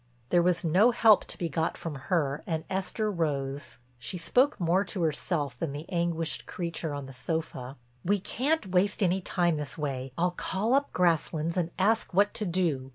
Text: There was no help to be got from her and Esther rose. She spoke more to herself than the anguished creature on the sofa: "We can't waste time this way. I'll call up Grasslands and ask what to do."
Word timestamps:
There 0.29 0.41
was 0.41 0.63
no 0.63 0.89
help 0.89 1.25
to 1.25 1.37
be 1.37 1.47
got 1.47 1.77
from 1.77 1.93
her 1.93 2.43
and 2.47 2.63
Esther 2.71 3.11
rose. 3.11 3.77
She 3.99 4.17
spoke 4.17 4.59
more 4.59 4.83
to 4.83 5.03
herself 5.03 5.55
than 5.55 5.73
the 5.73 5.87
anguished 5.89 6.47
creature 6.47 6.91
on 6.95 7.05
the 7.05 7.13
sofa: 7.13 7.77
"We 8.03 8.19
can't 8.19 8.71
waste 8.71 9.03
time 9.25 9.57
this 9.57 9.77
way. 9.77 10.11
I'll 10.17 10.31
call 10.31 10.73
up 10.73 10.91
Grasslands 10.91 11.55
and 11.55 11.69
ask 11.77 12.15
what 12.15 12.33
to 12.33 12.47
do." 12.47 12.89